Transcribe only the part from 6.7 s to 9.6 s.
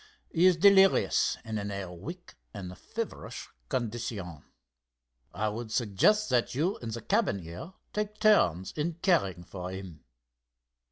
in the cabin here take turns in caring